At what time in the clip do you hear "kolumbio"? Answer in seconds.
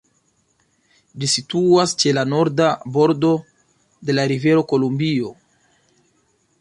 4.73-5.31